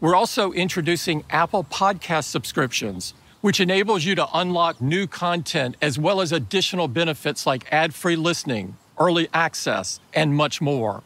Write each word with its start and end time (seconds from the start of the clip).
We're 0.00 0.16
also 0.16 0.52
introducing 0.52 1.24
Apple 1.28 1.62
Podcast 1.62 2.24
subscriptions, 2.24 3.12
which 3.42 3.60
enables 3.60 4.02
you 4.02 4.14
to 4.14 4.26
unlock 4.32 4.80
new 4.80 5.06
content 5.06 5.76
as 5.82 5.98
well 5.98 6.22
as 6.22 6.32
additional 6.32 6.88
benefits 6.88 7.46
like 7.46 7.70
ad 7.70 7.92
free 7.92 8.16
listening, 8.16 8.78
early 8.98 9.28
access, 9.34 10.00
and 10.14 10.34
much 10.34 10.62
more. 10.62 11.02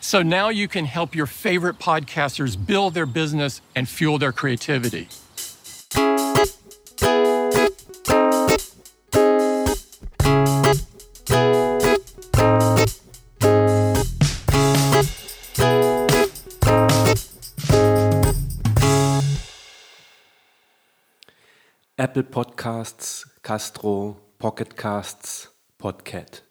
So 0.00 0.22
now 0.22 0.48
you 0.48 0.66
can 0.66 0.86
help 0.86 1.14
your 1.14 1.26
favorite 1.26 1.78
podcasters 1.78 2.56
build 2.56 2.94
their 2.94 3.04
business 3.04 3.60
and 3.76 3.86
fuel 3.86 4.16
their 4.16 4.32
creativity. 4.32 5.08
Apple 22.02 22.24
Podcasts, 22.24 23.30
Castro, 23.42 24.16
Pocket 24.38 24.76
Casts, 24.76 25.56
Podcat. 25.78 26.42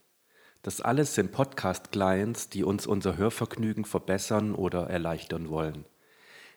Das 0.62 0.80
alles 0.80 1.14
sind 1.16 1.34
Podcast-Clients, 1.34 2.48
die 2.48 2.64
uns 2.64 2.88
unser 2.88 3.18
Hörvergnügen 3.18 3.84
verbessern 3.84 4.56
oder 4.56 4.90
erleichtern 4.90 5.50
wollen. 5.50 5.84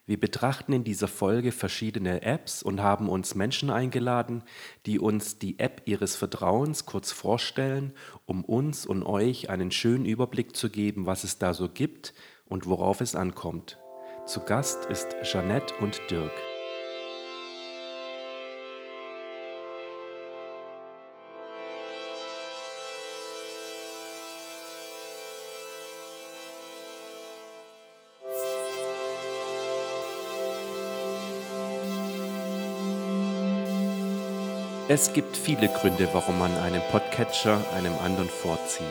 Wir 0.07 0.21
betrachten 0.21 0.73
in 0.73 0.85
dieser 0.85 1.09
Folge 1.09 1.51
verschiedene 1.51 2.23
Apps 2.23 2.63
und 2.63 2.85
haben 2.85 3.09
uns 3.09 3.35
Menschen 3.35 3.69
eingeladen, 3.69 4.45
die 4.87 5.01
uns 5.01 5.41
die 5.41 5.59
App 5.59 5.83
ihres 5.87 6.15
Vertrauens 6.15 6.87
kurz 6.87 7.11
vorstellen, 7.11 7.95
um 8.27 8.45
uns 8.45 8.87
und 8.87 9.03
euch 9.03 9.51
einen 9.51 9.73
schönen 9.73 10.05
Überblick 10.05 10.55
zu 10.55 10.71
geben, 10.71 11.05
was 11.05 11.25
es 11.25 11.41
da 11.41 11.53
so 11.53 11.69
gibt 11.69 12.15
und 12.47 12.67
worauf 12.67 13.01
es 13.01 13.17
ankommt. 13.17 13.77
Zu 14.25 14.39
Gast 14.43 14.85
ist 14.85 15.17
Jeanette 15.25 15.75
und 15.81 16.01
Dirk. 16.13 16.54
Es 34.87 35.15
gibt 35.15 35.35
viele 35.35 35.69
Gründe, 35.69 36.11
warum 36.13 36.39
man 36.39 36.55
einen 36.59 36.83
Podcatcher 36.91 37.59
einem 37.75 37.95
anderen 38.05 38.29
vorzieht. 38.29 38.85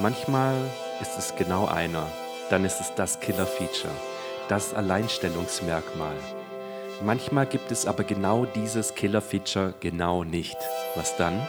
Manchmal 0.00 0.56
ist 1.00 1.16
es 1.16 1.36
genau 1.36 1.66
einer, 1.66 2.08
dann 2.50 2.64
ist 2.64 2.80
es 2.80 2.92
das 2.96 3.20
Killer-Feature, 3.20 3.94
das 4.48 4.74
Alleinstellungsmerkmal. 4.74 6.16
Manchmal 7.04 7.46
gibt 7.46 7.70
es 7.70 7.86
aber 7.86 8.02
genau 8.02 8.44
dieses 8.44 8.96
Killer-Feature 8.96 9.74
genau 9.78 10.24
nicht. 10.24 10.56
Was 10.96 11.16
dann? 11.16 11.46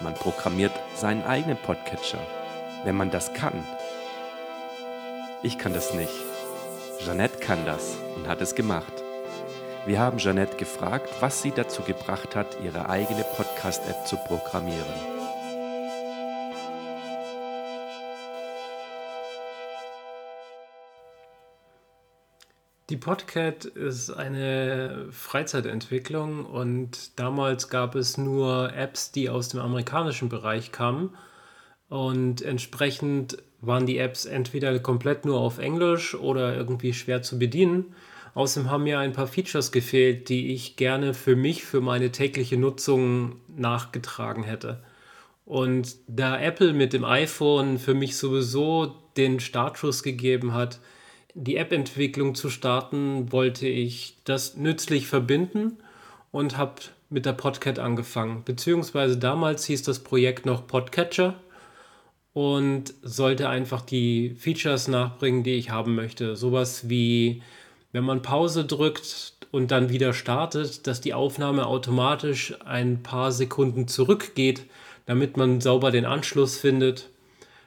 Man 0.00 0.12
programmiert 0.12 0.72
seinen 0.94 1.24
eigenen 1.24 1.56
Podcatcher, 1.56 2.20
wenn 2.84 2.96
man 2.96 3.10
das 3.10 3.32
kann. 3.32 3.64
Ich 5.42 5.56
kann 5.56 5.72
das 5.72 5.94
nicht. 5.94 6.12
Jeanette 7.02 7.38
kann 7.38 7.64
das 7.64 7.96
und 8.14 8.28
hat 8.28 8.42
es 8.42 8.54
gemacht. 8.54 9.05
Wir 9.86 10.00
haben 10.00 10.18
Jeanette 10.18 10.56
gefragt, 10.56 11.08
was 11.20 11.42
sie 11.42 11.52
dazu 11.52 11.80
gebracht 11.82 12.34
hat, 12.34 12.56
ihre 12.64 12.88
eigene 12.88 13.24
Podcast-App 13.36 14.04
zu 14.04 14.16
programmieren. 14.16 14.82
Die 22.90 22.96
Podcat 22.96 23.64
ist 23.64 24.10
eine 24.10 25.06
Freizeitentwicklung 25.12 26.44
und 26.46 27.16
damals 27.16 27.68
gab 27.68 27.94
es 27.94 28.18
nur 28.18 28.72
Apps, 28.74 29.12
die 29.12 29.30
aus 29.30 29.50
dem 29.50 29.60
amerikanischen 29.60 30.28
Bereich 30.28 30.72
kamen 30.72 31.16
und 31.88 32.42
entsprechend 32.42 33.40
waren 33.60 33.86
die 33.86 33.98
Apps 33.98 34.24
entweder 34.24 34.76
komplett 34.80 35.24
nur 35.24 35.38
auf 35.38 35.58
Englisch 35.58 36.16
oder 36.16 36.56
irgendwie 36.56 36.92
schwer 36.92 37.22
zu 37.22 37.38
bedienen. 37.38 37.94
Außerdem 38.36 38.70
haben 38.70 38.84
mir 38.84 38.98
ein 38.98 39.14
paar 39.14 39.28
Features 39.28 39.72
gefehlt, 39.72 40.28
die 40.28 40.52
ich 40.52 40.76
gerne 40.76 41.14
für 41.14 41.36
mich, 41.36 41.64
für 41.64 41.80
meine 41.80 42.12
tägliche 42.12 42.58
Nutzung 42.58 43.36
nachgetragen 43.48 44.44
hätte. 44.44 44.82
Und 45.46 45.96
da 46.06 46.38
Apple 46.38 46.74
mit 46.74 46.92
dem 46.92 47.02
iPhone 47.02 47.78
für 47.78 47.94
mich 47.94 48.18
sowieso 48.18 48.94
den 49.16 49.40
Startschuss 49.40 50.02
gegeben 50.02 50.52
hat, 50.52 50.80
die 51.32 51.56
App-Entwicklung 51.56 52.34
zu 52.34 52.50
starten, 52.50 53.32
wollte 53.32 53.68
ich 53.68 54.18
das 54.24 54.54
nützlich 54.54 55.06
verbinden 55.06 55.78
und 56.30 56.58
habe 56.58 56.82
mit 57.08 57.24
der 57.24 57.32
Podcat 57.32 57.78
angefangen. 57.78 58.42
Beziehungsweise 58.44 59.16
damals 59.16 59.64
hieß 59.64 59.82
das 59.82 60.00
Projekt 60.00 60.44
noch 60.44 60.66
Podcatcher 60.66 61.40
und 62.34 62.92
sollte 63.00 63.48
einfach 63.48 63.80
die 63.80 64.34
Features 64.38 64.88
nachbringen, 64.88 65.42
die 65.42 65.54
ich 65.54 65.70
haben 65.70 65.94
möchte. 65.94 66.36
Sowas 66.36 66.90
wie 66.90 67.40
wenn 67.92 68.04
man 68.04 68.22
Pause 68.22 68.64
drückt 68.64 69.36
und 69.52 69.70
dann 69.70 69.88
wieder 69.88 70.12
startet, 70.12 70.86
dass 70.86 71.00
die 71.00 71.14
Aufnahme 71.14 71.66
automatisch 71.66 72.54
ein 72.64 73.02
paar 73.02 73.32
Sekunden 73.32 73.88
zurückgeht, 73.88 74.66
damit 75.06 75.36
man 75.36 75.60
sauber 75.60 75.90
den 75.90 76.04
Anschluss 76.04 76.58
findet. 76.58 77.10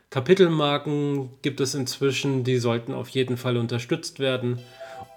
Kapitelmarken 0.09 1.29
gibt 1.41 1.61
es 1.61 1.75
inzwischen, 1.75 2.43
die 2.43 2.57
sollten 2.57 2.93
auf 2.93 3.09
jeden 3.09 3.37
Fall 3.37 3.57
unterstützt 3.57 4.19
werden. 4.19 4.59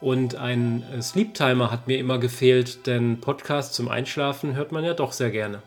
Und 0.00 0.34
ein 0.34 0.84
Sleep 1.00 1.34
Timer 1.34 1.70
hat 1.70 1.86
mir 1.86 1.98
immer 1.98 2.18
gefehlt, 2.18 2.86
denn 2.86 3.20
Podcasts 3.20 3.74
zum 3.74 3.88
Einschlafen 3.88 4.54
hört 4.54 4.72
man 4.72 4.84
ja 4.84 4.94
doch 4.94 5.12
sehr 5.12 5.30
gerne. 5.30 5.62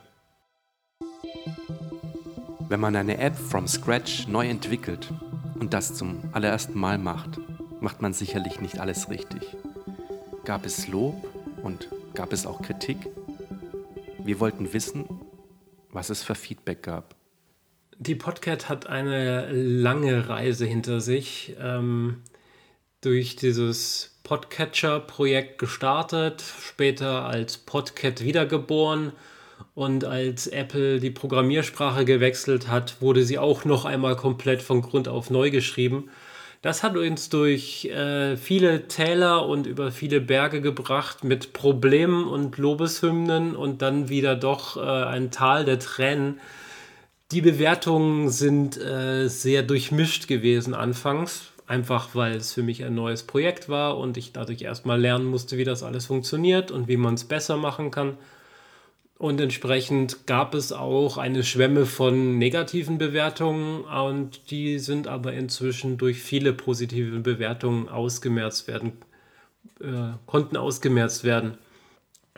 Wenn 2.68 2.79
man 2.79 2.95
eine 2.95 3.18
App 3.18 3.35
from 3.38 3.68
scratch 3.68 4.28
neu 4.28 4.47
entwickelt 4.47 5.12
und 5.59 5.74
das 5.74 5.94
zum 5.94 6.24
allerersten 6.34 6.79
Mal 6.79 6.97
macht, 6.97 7.40
macht 7.85 8.01
man 8.01 8.13
sicherlich 8.13 8.62
nicht 8.62 8.79
alles 8.79 9.12
richtig. 9.12 9.44
Gab 10.44 10.66
es 10.66 10.88
Lob 10.88 11.23
und 11.62 11.88
gab 12.16 12.34
es 12.34 12.47
auch 12.47 12.63
Kritik? 12.63 12.97
Wir 14.23 14.40
wollten 14.40 14.73
wissen, 14.73 15.06
was 15.91 16.09
es 16.09 16.24
für 16.24 16.34
Feedback 16.34 16.81
gab. 16.81 17.13
Die 18.00 18.16
Podcat 18.16 18.69
hat 18.69 18.88
eine 18.88 19.51
lange 19.51 20.28
Reise 20.28 20.66
hinter 20.66 21.00
sich. 21.00 21.56
Ähm, 21.62 22.24
durch 23.01 23.35
dieses 23.35 24.18
Podcatcher-Projekt 24.24 25.59
gestartet, 25.59 26.41
später 26.41 27.25
als 27.25 27.59
Podcat 27.59 28.24
wiedergeboren 28.24 29.12
und 29.75 30.06
als 30.06 30.47
Apple 30.47 31.00
die 31.00 31.12
Programmiersprache 31.12 32.03
gewechselt 32.03 32.68
hat, 32.68 33.00
wurde 33.00 33.24
sie 33.24 33.38
auch 33.38 33.63
noch 33.63 33.85
einmal 33.85 34.16
komplett 34.16 34.63
von 34.63 34.81
Grund 34.81 35.07
auf 35.07 35.29
neu 35.29 35.51
geschrieben. 35.51 36.09
Das 36.65 36.81
hat 36.81 36.97
uns 36.97 37.29
durch 37.29 37.85
äh, 37.85 38.37
viele 38.37 38.87
Täler 38.87 39.45
und 39.45 39.67
über 39.67 39.91
viele 39.91 40.19
Berge 40.19 40.61
gebracht 40.61 41.23
mit 41.23 41.53
Problemen 41.53 42.27
und 42.27 42.57
Lobeshymnen 42.57 43.55
und 43.55 43.83
dann 43.83 44.09
wieder 44.09 44.35
doch 44.35 44.75
äh, 44.75 44.79
ein 44.79 45.29
Tal 45.29 45.63
der 45.63 45.77
Tränen. 45.77 46.39
Die 47.31 47.41
Bewertungen 47.41 48.29
sind 48.29 48.81
äh, 48.81 49.27
sehr 49.27 49.61
durchmischt 49.61 50.27
gewesen 50.27 50.73
anfangs, 50.73 51.51
einfach 51.67 52.15
weil 52.15 52.37
es 52.37 52.53
für 52.53 52.63
mich 52.63 52.83
ein 52.83 52.95
neues 52.95 53.21
Projekt 53.21 53.69
war 53.69 53.99
und 53.99 54.17
ich 54.17 54.33
dadurch 54.33 54.63
erstmal 54.63 54.99
lernen 54.99 55.25
musste, 55.25 55.57
wie 55.59 55.65
das 55.65 55.83
alles 55.83 56.07
funktioniert 56.07 56.71
und 56.71 56.87
wie 56.87 56.97
man 56.97 57.13
es 57.13 57.25
besser 57.25 57.57
machen 57.57 57.91
kann. 57.91 58.17
Und 59.17 59.39
entsprechend 59.39 60.27
gab 60.27 60.53
es 60.53 60.73
auch 60.73 61.17
eine 61.17 61.43
Schwemme 61.43 61.85
von 61.85 62.37
negativen 62.37 62.97
Bewertungen 62.97 63.85
und 63.85 64.51
die 64.51 64.77
sind 64.77 65.07
aber 65.07 65.31
inzwischen 65.33 65.97
durch 65.97 66.21
viele 66.21 66.51
positive 66.51 67.19
Bewertungen 67.19 67.87
ausgemerzt 67.87 68.67
werden, 68.67 68.91
äh, 69.79 70.17
konnten 70.25 70.57
ausgemerzt 70.57 71.23
werden. 71.23 71.57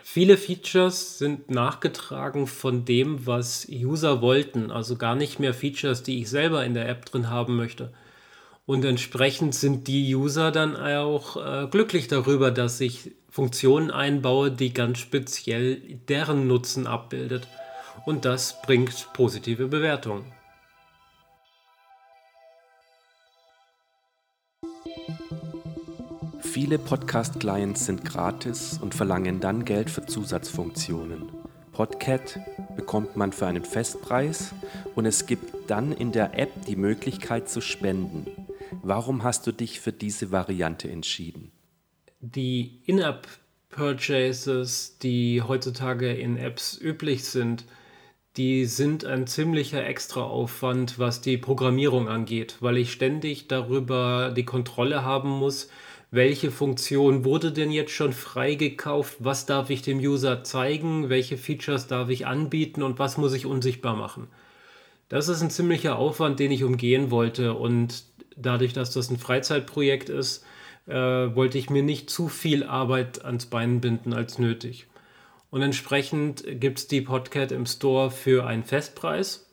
Viele 0.03 0.38
Features 0.38 1.18
sind 1.18 1.50
nachgetragen 1.50 2.45
von 2.45 2.85
dem, 2.85 3.25
was 3.25 3.68
User 3.69 4.21
wollten, 4.21 4.71
also 4.71 4.95
gar 4.95 5.15
nicht 5.15 5.39
mehr 5.39 5.56
Features, 5.56 6.03
die 6.03 6.21
ich 6.21 6.30
selber 6.30 6.63
in 6.63 6.75
der 6.75 6.88
App 6.88 7.06
drin 7.06 7.30
haben 7.30 7.56
möchte. 7.57 7.91
Und 8.68 8.85
entsprechend 8.85 9.56
sind 9.56 9.88
die 9.88 10.15
User 10.15 10.51
dann 10.51 10.75
auch 10.75 11.38
äh, 11.38 11.68
glücklich 11.68 12.07
darüber, 12.07 12.51
dass 12.51 12.80
ich 12.81 13.17
Funktionen 13.38 13.92
einbaue, 13.92 14.50
die 14.50 14.74
ganz 14.74 14.98
speziell 14.98 15.75
deren 16.10 16.48
Nutzen 16.48 16.88
abbildet. 16.88 17.48
Und 18.04 18.25
das 18.25 18.63
bringt 18.63 19.10
positive 19.13 19.68
Bewertungen. 19.68 20.25
Viele 26.42 26.80
Podcast-Clients 26.80 27.86
sind 27.86 28.04
gratis 28.04 28.80
und 28.81 28.95
verlangen 28.95 29.40
dann 29.40 29.66
Geld 29.66 29.92
für 29.92 30.07
Zusatzfunktionen. 30.07 31.30
Podcat 31.74 32.40
bekommt 32.75 33.18
man 33.18 33.31
für 33.33 33.45
einen 33.45 33.66
Festpreis 33.66 34.56
und 34.95 35.06
es 35.06 35.28
gibt 35.28 35.69
dann 35.69 35.92
in 35.92 36.12
der 36.12 36.40
App 36.40 36.66
die 36.66 36.75
Möglichkeit 36.75 37.50
zu 37.50 37.62
spenden. 37.62 38.25
Warum 38.81 39.22
hast 39.22 39.45
du 39.45 39.51
dich 39.51 39.80
für 39.80 39.94
diese 39.94 40.31
Variante 40.31 40.90
entschieden? 40.90 41.51
Die 42.19 42.81
In-App-Purchases, 42.86 45.00
die 45.00 45.42
heutzutage 45.42 46.14
in 46.14 46.38
Apps 46.38 46.80
üblich 46.80 47.25
sind, 47.25 47.66
die 48.38 48.66
sind 48.66 49.04
ein 49.04 49.25
ziemlicher 49.25 49.86
Extraaufwand, 49.86 51.00
was 51.00 51.22
die 51.22 51.38
Programmierung 51.38 52.08
angeht, 52.08 52.58
weil 52.60 52.78
ich 52.78 52.92
ständig 52.92 53.48
darüber 53.48 54.31
die 54.36 54.46
Kontrolle 54.46 55.04
haben 55.04 55.30
muss, 55.30 55.69
welche 56.12 56.52
Funktion 56.52 57.25
wurde 57.25 57.52
denn 57.52 57.72
jetzt 57.72 57.92
schon 57.92 58.14
freigekauft, 58.14 59.18
was 59.19 59.46
darf 59.46 59.69
ich 59.69 59.81
dem 59.81 59.98
User 59.98 60.44
zeigen, 60.44 61.10
welche 61.10 61.38
Features 61.38 61.88
darf 61.88 62.10
ich 62.10 62.28
anbieten 62.28 62.84
und 62.84 63.00
was 63.00 63.18
muss 63.18 63.34
ich 63.34 63.46
unsichtbar 63.46 63.96
machen. 63.96 64.28
Das 65.10 65.28
ist 65.28 65.42
ein 65.42 65.50
ziemlicher 65.50 65.98
Aufwand, 65.98 66.40
den 66.40 66.52
ich 66.52 66.64
umgehen 66.64 67.12
wollte 67.12 67.56
und 67.56 68.04
dadurch, 68.36 68.74
dass 68.74 68.92
das 68.92 69.10
ein 69.10 69.18
Freizeitprojekt 69.18 70.10
ist, 70.10 70.46
äh, 70.88 70.94
wollte 70.94 71.57
ich 71.57 71.69
mir 71.69 71.84
nicht 71.84 72.10
zu 72.10 72.30
viel 72.30 72.63
Arbeit 72.63 73.24
ans 73.25 73.48
Bein 73.48 73.81
binden 73.81 74.13
als 74.13 74.39
nötig. 74.39 74.88
Und 75.50 75.62
entsprechend 75.62 76.44
gibt 76.60 76.80
es 76.80 76.88
die 76.88 77.01
Podcat 77.01 77.51
im 77.51 77.66
Store 77.66 78.12
für 78.12 78.45
einen 78.45 78.63
Festpreis 78.63 79.50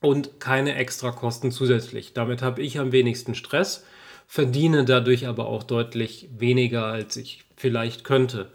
und 0.00 0.40
keine 0.40 0.74
extra 0.76 1.10
Kosten 1.10 1.50
zusätzlich. 1.50 2.12
Damit 2.12 2.42
habe 2.42 2.62
ich 2.62 2.78
am 2.78 2.92
wenigsten 2.92 3.34
Stress, 3.34 3.84
verdiene 4.26 4.84
dadurch 4.84 5.26
aber 5.26 5.46
auch 5.46 5.64
deutlich 5.64 6.28
weniger, 6.38 6.86
als 6.86 7.16
ich 7.16 7.44
vielleicht 7.56 8.04
könnte. 8.04 8.50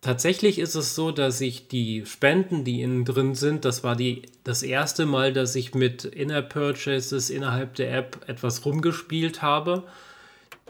Tatsächlich 0.00 0.58
ist 0.58 0.74
es 0.74 0.94
so, 0.94 1.10
dass 1.10 1.40
ich 1.40 1.68
die 1.68 2.04
Spenden, 2.06 2.64
die 2.64 2.82
innen 2.82 3.04
drin 3.04 3.34
sind, 3.34 3.64
das 3.64 3.82
war 3.82 3.96
die, 3.96 4.22
das 4.44 4.62
erste 4.62 5.06
Mal, 5.06 5.32
dass 5.32 5.56
ich 5.56 5.74
mit 5.74 6.04
Inner 6.04 6.42
Purchases 6.42 7.30
innerhalb 7.30 7.74
der 7.74 7.92
App 7.92 8.20
etwas 8.28 8.64
rumgespielt 8.64 9.42
habe. 9.42 9.84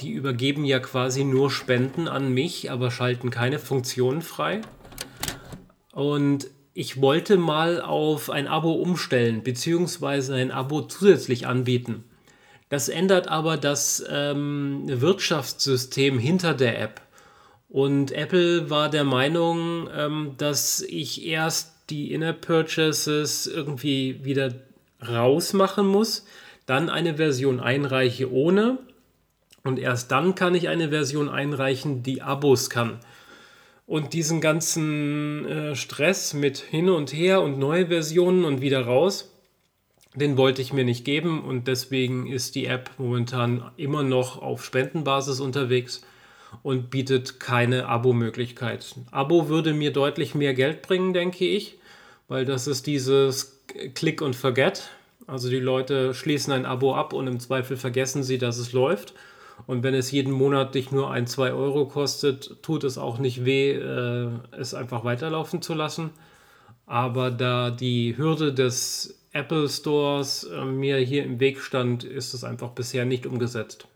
Die 0.00 0.10
übergeben 0.10 0.64
ja 0.64 0.78
quasi 0.78 1.24
nur 1.24 1.50
Spenden 1.50 2.06
an 2.06 2.32
mich, 2.32 2.70
aber 2.70 2.90
schalten 2.90 3.30
keine 3.30 3.58
Funktionen 3.58 4.20
frei. 4.20 4.60
Und 5.92 6.48
ich 6.74 7.00
wollte 7.00 7.38
mal 7.38 7.80
auf 7.80 8.28
ein 8.28 8.46
Abo 8.46 8.72
umstellen, 8.72 9.42
beziehungsweise 9.42 10.34
ein 10.34 10.50
Abo 10.50 10.82
zusätzlich 10.82 11.46
anbieten. 11.46 12.04
Das 12.68 12.90
ändert 12.90 13.28
aber 13.28 13.56
das 13.56 14.04
ähm, 14.10 14.82
Wirtschaftssystem 14.86 16.18
hinter 16.18 16.52
der 16.52 16.80
App. 16.82 17.00
Und 17.70 18.12
Apple 18.12 18.68
war 18.68 18.90
der 18.90 19.04
Meinung, 19.04 19.88
ähm, 19.96 20.34
dass 20.36 20.82
ich 20.82 21.24
erst 21.24 21.72
die 21.88 22.12
In-App-Purchases 22.12 23.46
irgendwie 23.46 24.24
wieder 24.24 24.52
rausmachen 25.06 25.86
muss, 25.86 26.26
dann 26.66 26.90
eine 26.90 27.16
Version 27.16 27.60
einreiche 27.60 28.30
ohne 28.30 28.78
und 29.66 29.78
erst 29.78 30.12
dann 30.12 30.34
kann 30.34 30.54
ich 30.54 30.68
eine 30.68 30.90
Version 30.90 31.28
einreichen, 31.28 32.02
die 32.02 32.22
Abos 32.22 32.70
kann. 32.70 33.00
Und 33.86 34.12
diesen 34.12 34.40
ganzen 34.40 35.44
äh, 35.46 35.74
Stress 35.74 36.34
mit 36.34 36.58
hin 36.58 36.88
und 36.88 37.12
her 37.12 37.42
und 37.42 37.58
neue 37.58 37.88
Versionen 37.88 38.44
und 38.44 38.60
wieder 38.60 38.84
raus, 38.84 39.32
den 40.14 40.36
wollte 40.36 40.62
ich 40.62 40.72
mir 40.72 40.84
nicht 40.84 41.04
geben 41.04 41.42
und 41.44 41.68
deswegen 41.68 42.26
ist 42.26 42.54
die 42.54 42.66
App 42.66 42.90
momentan 42.98 43.70
immer 43.76 44.02
noch 44.02 44.40
auf 44.40 44.64
Spendenbasis 44.64 45.40
unterwegs 45.40 46.02
und 46.62 46.90
bietet 46.90 47.38
keine 47.38 47.86
Abo-Möglichkeit. 47.86 48.94
Abo 49.10 49.48
würde 49.48 49.74
mir 49.74 49.92
deutlich 49.92 50.34
mehr 50.34 50.54
Geld 50.54 50.82
bringen, 50.82 51.12
denke 51.12 51.44
ich, 51.44 51.76
weil 52.28 52.44
das 52.44 52.66
ist 52.66 52.86
dieses 52.86 53.60
Click 53.94 54.22
und 54.22 54.34
Forget. 54.36 54.90
Also 55.26 55.50
die 55.50 55.58
Leute 55.58 56.14
schließen 56.14 56.52
ein 56.52 56.66
Abo 56.66 56.94
ab 56.94 57.12
und 57.12 57.26
im 57.26 57.40
Zweifel 57.40 57.76
vergessen 57.76 58.22
sie, 58.22 58.38
dass 58.38 58.58
es 58.58 58.72
läuft. 58.72 59.12
Und 59.66 59.82
wenn 59.82 59.94
es 59.94 60.10
jeden 60.10 60.32
Monat 60.32 60.74
dich 60.74 60.92
nur 60.92 61.10
ein, 61.10 61.26
zwei 61.26 61.52
Euro 61.52 61.86
kostet, 61.86 62.62
tut 62.62 62.84
es 62.84 62.98
auch 62.98 63.18
nicht 63.18 63.44
weh, 63.44 63.72
äh, 63.72 64.28
es 64.52 64.74
einfach 64.74 65.04
weiterlaufen 65.04 65.62
zu 65.62 65.74
lassen. 65.74 66.10
Aber 66.86 67.30
da 67.30 67.70
die 67.70 68.16
Hürde 68.16 68.52
des 68.52 69.18
Apple 69.32 69.68
Stores 69.68 70.44
äh, 70.44 70.64
mir 70.64 70.98
hier 70.98 71.24
im 71.24 71.40
Weg 71.40 71.60
stand, 71.60 72.04
ist 72.04 72.32
es 72.32 72.44
einfach 72.44 72.70
bisher 72.70 73.04
nicht 73.04 73.26
umgesetzt. 73.26 73.88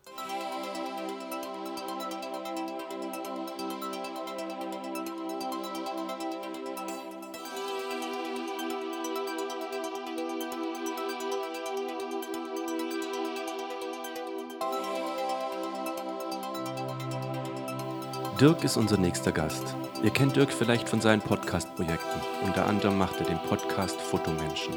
Dirk 18.41 18.65
ist 18.65 18.79
unser 18.79 18.97
nächster 18.97 19.33
Gast. 19.33 19.77
Ihr 20.03 20.09
kennt 20.09 20.35
Dirk 20.35 20.51
vielleicht 20.51 20.89
von 20.89 21.03
seinen 21.03 21.21
Podcast-Projekten. 21.21 22.23
Unter 22.43 22.65
anderem 22.65 22.97
macht 22.97 23.21
er 23.21 23.27
den 23.27 23.39
Podcast 23.39 24.01
Fotomenschen. 24.01 24.73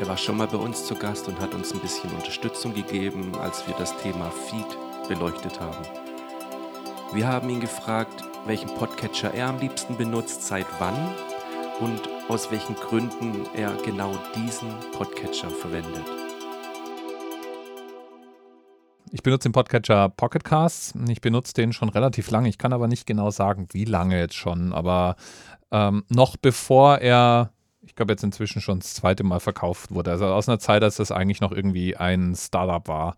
Er 0.00 0.08
war 0.08 0.16
schon 0.16 0.38
mal 0.38 0.48
bei 0.48 0.56
uns 0.56 0.84
zu 0.84 0.96
Gast 0.96 1.28
und 1.28 1.38
hat 1.38 1.54
uns 1.54 1.72
ein 1.72 1.78
bisschen 1.78 2.10
Unterstützung 2.10 2.74
gegeben, 2.74 3.30
als 3.40 3.64
wir 3.68 3.76
das 3.76 3.96
Thema 3.98 4.32
Feed 4.32 4.66
beleuchtet 5.06 5.60
haben. 5.60 5.86
Wir 7.12 7.28
haben 7.28 7.48
ihn 7.48 7.60
gefragt, 7.60 8.24
welchen 8.44 8.74
Podcatcher 8.74 9.32
er 9.32 9.50
am 9.50 9.60
liebsten 9.60 9.96
benutzt, 9.96 10.44
seit 10.44 10.66
wann 10.80 11.14
und 11.78 12.08
aus 12.28 12.50
welchen 12.50 12.74
Gründen 12.74 13.46
er 13.54 13.72
genau 13.84 14.18
diesen 14.34 14.74
Podcatcher 14.96 15.50
verwendet. 15.50 16.27
Ich 19.12 19.22
benutze 19.22 19.48
den 19.48 19.52
Podcatcher 19.52 20.08
Pocket 20.10 20.44
Casts. 20.44 20.94
Ich 21.08 21.20
benutze 21.20 21.54
den 21.54 21.72
schon 21.72 21.88
relativ 21.88 22.30
lange. 22.30 22.48
Ich 22.48 22.58
kann 22.58 22.72
aber 22.72 22.88
nicht 22.88 23.06
genau 23.06 23.30
sagen, 23.30 23.68
wie 23.72 23.84
lange 23.84 24.18
jetzt 24.18 24.34
schon. 24.34 24.72
Aber 24.72 25.16
ähm, 25.70 26.04
noch 26.08 26.36
bevor 26.36 26.98
er, 26.98 27.52
ich 27.80 27.94
glaube 27.94 28.12
jetzt 28.12 28.24
inzwischen 28.24 28.60
schon 28.60 28.80
das 28.80 28.94
zweite 28.94 29.24
Mal 29.24 29.40
verkauft 29.40 29.92
wurde. 29.92 30.10
Also 30.10 30.26
aus 30.26 30.48
einer 30.48 30.58
Zeit, 30.58 30.82
als 30.82 30.96
das 30.96 31.12
eigentlich 31.12 31.40
noch 31.40 31.52
irgendwie 31.52 31.96
ein 31.96 32.34
Startup 32.36 32.86
war. 32.88 33.16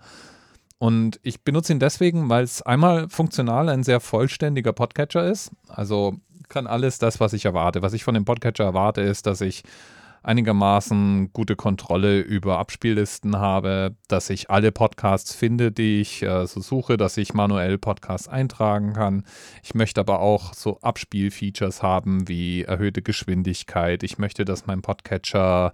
Und 0.79 1.21
ich 1.23 1.43
benutze 1.43 1.73
ihn 1.73 1.81
deswegen, 1.81 2.29
weil 2.29 2.45
es 2.45 2.63
einmal 2.63 3.09
funktional 3.09 3.69
ein 3.69 3.83
sehr 3.83 4.01
vollständiger 4.01 4.73
Podcatcher 4.73 5.27
ist. 5.27 5.51
Also 5.69 6.17
kann 6.49 6.67
alles 6.67 6.99
das, 6.99 7.21
was 7.21 7.33
ich 7.33 7.45
erwarte. 7.45 7.83
Was 7.83 7.93
ich 7.93 8.05
von 8.05 8.15
dem 8.15 8.25
Podcatcher 8.25 8.65
erwarte, 8.65 9.01
ist, 9.01 9.27
dass 9.27 9.41
ich 9.41 9.63
einigermaßen 10.23 11.33
gute 11.33 11.57
Kontrolle 11.57 12.21
über 12.21 12.59
Abspiellisten 12.59 13.37
habe, 13.37 13.97
dass 14.09 14.31
ich 14.31 14.51
alle 14.51 14.73
Podcasts 14.73 15.35
finde, 15.35 15.73
die 15.73 16.01
ich 16.01 16.23
äh, 16.23 16.47
so 16.47 16.61
suche, 16.61 16.97
dass 16.97 17.17
ich 17.17 17.35
manuell 17.35 17.79
Podcasts 17.79 18.29
eintragen 18.29 18.93
kann. 18.93 19.25
Ich 19.63 19.75
möchte 19.75 20.01
aber 20.01 20.21
auch 20.21 20.55
so 20.55 20.81
Abspielfeatures 20.81 21.83
haben 21.83 22.29
wie 22.29 22.63
erhöhte 22.63 23.03
Geschwindigkeit. 23.03 24.03
Ich 24.03 24.19
möchte, 24.19 24.45
dass 24.45 24.67
mein 24.67 24.83
Podcatcher 24.83 25.73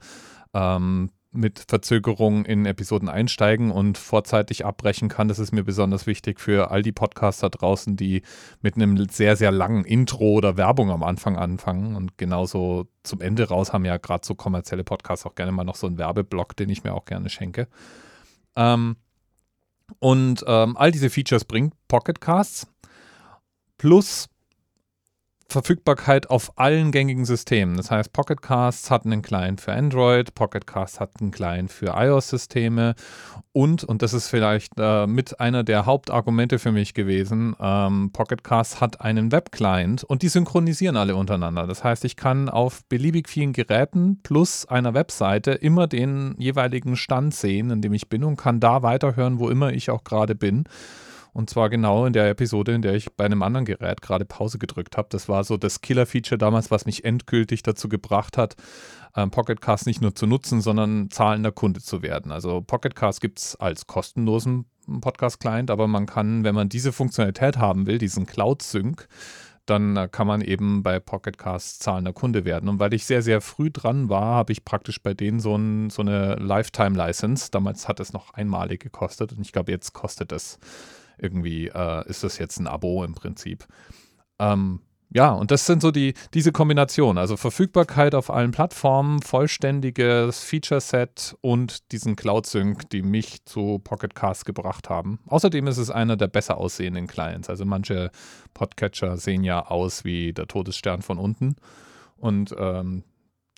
ähm, 0.54 1.10
mit 1.36 1.64
Verzögerung 1.68 2.44
in 2.44 2.66
Episoden 2.66 3.08
einsteigen 3.08 3.70
und 3.70 3.98
vorzeitig 3.98 4.64
abbrechen 4.64 5.08
kann. 5.08 5.28
Das 5.28 5.38
ist 5.38 5.52
mir 5.52 5.64
besonders 5.64 6.06
wichtig 6.06 6.40
für 6.40 6.70
all 6.70 6.82
die 6.82 6.92
Podcaster 6.92 7.50
draußen, 7.50 7.96
die 7.96 8.22
mit 8.62 8.76
einem 8.76 9.08
sehr, 9.08 9.36
sehr 9.36 9.50
langen 9.50 9.84
Intro 9.84 10.32
oder 10.32 10.56
Werbung 10.56 10.90
am 10.90 11.02
Anfang 11.02 11.36
anfangen. 11.36 11.96
Und 11.96 12.18
genauso 12.18 12.86
zum 13.02 13.20
Ende 13.20 13.48
raus 13.48 13.72
haben 13.72 13.84
ja 13.84 13.96
gerade 13.96 14.26
so 14.26 14.34
kommerzielle 14.34 14.84
Podcasts 14.84 15.26
auch 15.26 15.34
gerne 15.34 15.52
mal 15.52 15.64
noch 15.64 15.76
so 15.76 15.86
einen 15.86 15.98
Werbeblock, 15.98 16.56
den 16.56 16.68
ich 16.68 16.84
mir 16.84 16.94
auch 16.94 17.04
gerne 17.04 17.28
schenke. 17.28 17.68
Ähm, 18.56 18.96
und 19.98 20.44
ähm, 20.46 20.76
all 20.76 20.90
diese 20.90 21.10
Features 21.10 21.44
bringt 21.44 21.74
Pocketcasts. 21.88 22.66
Plus 23.78 24.28
Verfügbarkeit 25.48 26.28
auf 26.28 26.58
allen 26.58 26.90
gängigen 26.90 27.24
Systemen. 27.24 27.76
Das 27.76 27.90
heißt, 27.90 28.12
Pocket 28.12 28.42
Casts 28.42 28.90
hat 28.90 29.06
einen 29.06 29.22
Client 29.22 29.60
für 29.60 29.72
Android, 29.72 30.34
Pocket 30.34 30.66
Casts 30.66 30.98
hat 30.98 31.12
einen 31.20 31.30
Client 31.30 31.70
für 31.70 31.94
iOS-Systeme 31.96 32.94
und, 33.52 33.84
und 33.84 34.02
das 34.02 34.12
ist 34.12 34.28
vielleicht 34.28 34.72
äh, 34.76 35.06
mit 35.06 35.38
einer 35.40 35.62
der 35.62 35.86
Hauptargumente 35.86 36.58
für 36.58 36.72
mich 36.72 36.94
gewesen, 36.94 37.54
ähm, 37.60 38.10
Pocket 38.12 38.42
Casts 38.42 38.80
hat 38.80 39.00
einen 39.00 39.30
Web-Client 39.30 40.02
und 40.04 40.22
die 40.22 40.28
synchronisieren 40.28 40.96
alle 40.96 41.16
untereinander. 41.16 41.66
Das 41.66 41.84
heißt, 41.84 42.04
ich 42.04 42.16
kann 42.16 42.48
auf 42.48 42.84
beliebig 42.88 43.28
vielen 43.28 43.52
Geräten 43.52 44.20
plus 44.22 44.66
einer 44.66 44.94
Webseite 44.94 45.52
immer 45.52 45.86
den 45.86 46.34
jeweiligen 46.38 46.96
Stand 46.96 47.34
sehen, 47.34 47.70
in 47.70 47.82
dem 47.82 47.94
ich 47.94 48.08
bin 48.08 48.24
und 48.24 48.36
kann 48.36 48.60
da 48.60 48.82
weiterhören, 48.82 49.38
wo 49.38 49.48
immer 49.48 49.72
ich 49.72 49.90
auch 49.90 50.02
gerade 50.02 50.34
bin. 50.34 50.64
Und 51.36 51.50
zwar 51.50 51.68
genau 51.68 52.06
in 52.06 52.14
der 52.14 52.30
Episode, 52.30 52.72
in 52.72 52.80
der 52.80 52.94
ich 52.94 53.12
bei 53.12 53.26
einem 53.26 53.42
anderen 53.42 53.66
Gerät 53.66 54.00
gerade 54.00 54.24
Pause 54.24 54.58
gedrückt 54.58 54.96
habe. 54.96 55.08
Das 55.10 55.28
war 55.28 55.44
so 55.44 55.58
das 55.58 55.82
Killer-Feature 55.82 56.38
damals, 56.38 56.70
was 56.70 56.86
mich 56.86 57.04
endgültig 57.04 57.62
dazu 57.62 57.90
gebracht 57.90 58.38
hat, 58.38 58.56
ähm, 59.14 59.30
Pocketcast 59.30 59.86
nicht 59.86 60.00
nur 60.00 60.14
zu 60.14 60.26
nutzen, 60.26 60.62
sondern 60.62 61.10
zahlender 61.10 61.52
Kunde 61.52 61.82
zu 61.82 62.00
werden. 62.00 62.32
Also 62.32 62.62
Pocketcast 62.62 63.20
gibt 63.20 63.38
es 63.38 63.54
als 63.54 63.86
kostenlosen 63.86 64.64
Podcast-Client, 65.02 65.70
aber 65.70 65.88
man 65.88 66.06
kann, 66.06 66.42
wenn 66.42 66.54
man 66.54 66.70
diese 66.70 66.90
Funktionalität 66.90 67.58
haben 67.58 67.86
will, 67.86 67.98
diesen 67.98 68.24
Cloud-Sync, 68.24 69.06
dann 69.66 69.94
äh, 69.98 70.08
kann 70.10 70.26
man 70.26 70.40
eben 70.40 70.82
bei 70.82 71.00
Pocketcast 71.00 71.82
zahlender 71.82 72.14
Kunde 72.14 72.46
werden. 72.46 72.70
Und 72.70 72.78
weil 72.78 72.94
ich 72.94 73.04
sehr, 73.04 73.20
sehr 73.20 73.42
früh 73.42 73.70
dran 73.70 74.08
war, 74.08 74.36
habe 74.36 74.52
ich 74.52 74.64
praktisch 74.64 75.02
bei 75.02 75.12
denen 75.12 75.40
so, 75.40 75.54
ein, 75.54 75.90
so 75.90 76.00
eine 76.00 76.36
Lifetime-License. 76.36 77.50
Damals 77.50 77.88
hat 77.88 78.00
es 78.00 78.14
noch 78.14 78.32
einmalig 78.32 78.80
gekostet 78.80 79.34
und 79.34 79.42
ich 79.42 79.52
glaube, 79.52 79.70
jetzt 79.70 79.92
kostet 79.92 80.32
es 80.32 80.58
irgendwie 81.18 81.68
äh, 81.68 82.08
ist 82.08 82.24
das 82.24 82.38
jetzt 82.38 82.58
ein 82.58 82.66
Abo 82.66 83.04
im 83.04 83.14
Prinzip. 83.14 83.66
Ähm, 84.38 84.80
ja, 85.10 85.30
und 85.30 85.50
das 85.50 85.66
sind 85.66 85.82
so 85.82 85.92
die, 85.92 86.14
diese 86.34 86.50
Kombination, 86.50 87.16
also 87.16 87.36
Verfügbarkeit 87.36 88.14
auf 88.14 88.28
allen 88.28 88.50
Plattformen, 88.50 89.22
vollständiges 89.22 90.42
Feature-Set 90.42 91.36
und 91.40 91.92
diesen 91.92 92.16
Cloud-Sync, 92.16 92.90
die 92.90 93.02
mich 93.02 93.44
zu 93.44 93.80
Pocket 93.82 94.14
Cast 94.14 94.44
gebracht 94.44 94.90
haben. 94.90 95.20
Außerdem 95.26 95.68
ist 95.68 95.78
es 95.78 95.90
einer 95.90 96.16
der 96.16 96.26
besser 96.26 96.58
aussehenden 96.58 97.06
Clients. 97.06 97.48
Also 97.48 97.64
manche 97.64 98.10
Podcatcher 98.52 99.16
sehen 99.16 99.44
ja 99.44 99.66
aus 99.66 100.04
wie 100.04 100.32
der 100.32 100.48
Todesstern 100.48 101.02
von 101.02 101.18
unten. 101.18 101.54
Und 102.16 102.54
ähm, 102.58 103.04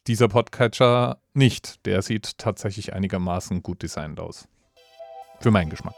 dieser 0.06 0.28
Podcatcher 0.28 1.18
nicht. 1.34 1.86
Der 1.86 2.02
sieht 2.02 2.38
tatsächlich 2.38 2.92
einigermaßen 2.92 3.62
gut 3.62 3.82
designt 3.82 4.20
aus. 4.20 4.48
Für 5.40 5.50
meinen 5.50 5.70
Geschmack. 5.70 5.96